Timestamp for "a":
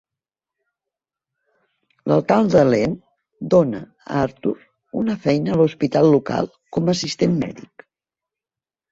3.89-4.15, 5.51-5.59, 6.89-6.95